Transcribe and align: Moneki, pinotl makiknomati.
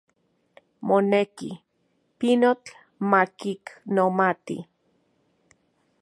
Moneki, 0.87 1.49
pinotl 2.17 2.71
makiknomati. 3.11 4.55